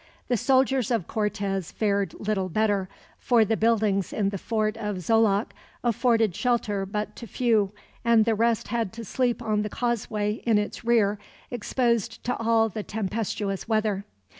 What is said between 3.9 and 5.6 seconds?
in the fort of Xoloc